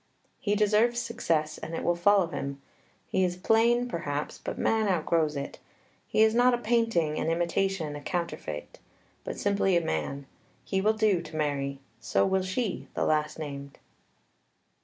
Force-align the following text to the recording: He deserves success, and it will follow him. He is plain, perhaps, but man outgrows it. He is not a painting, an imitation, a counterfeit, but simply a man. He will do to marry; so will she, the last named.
He 0.39 0.55
deserves 0.55 0.97
success, 0.99 1.59
and 1.59 1.75
it 1.75 1.83
will 1.83 1.95
follow 1.95 2.25
him. 2.25 2.59
He 3.07 3.23
is 3.23 3.35
plain, 3.37 3.87
perhaps, 3.87 4.39
but 4.43 4.57
man 4.57 4.87
outgrows 4.87 5.35
it. 5.35 5.59
He 6.07 6.23
is 6.23 6.33
not 6.33 6.55
a 6.55 6.57
painting, 6.57 7.19
an 7.19 7.29
imitation, 7.29 7.95
a 7.95 8.01
counterfeit, 8.01 8.79
but 9.23 9.37
simply 9.37 9.77
a 9.77 9.81
man. 9.85 10.25
He 10.65 10.81
will 10.81 10.93
do 10.93 11.21
to 11.21 11.35
marry; 11.35 11.81
so 11.99 12.25
will 12.25 12.41
she, 12.41 12.87
the 12.95 13.05
last 13.05 13.37
named. 13.37 13.77